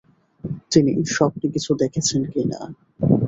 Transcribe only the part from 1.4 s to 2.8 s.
কিছু দেখেছেন কিনা।